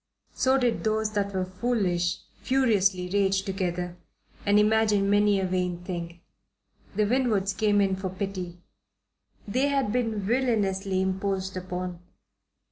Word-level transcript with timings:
So 0.33 0.57
did 0.57 0.83
those 0.83 1.11
that 1.11 1.31
were 1.31 1.45
foolish 1.45 2.21
furiously 2.41 3.07
rage 3.13 3.43
together 3.43 3.97
and 4.47 4.57
imagine 4.57 5.11
many 5.11 5.39
a 5.39 5.45
vain 5.45 5.83
thing. 5.83 6.21
The 6.95 7.05
Winwoods 7.05 7.53
came 7.55 7.79
in 7.81 7.95
for 7.95 8.09
pity. 8.09 8.57
They 9.47 9.67
had 9.67 9.91
been 9.91 10.19
villainously 10.19 11.03
imposed 11.03 11.55
upon. 11.55 11.99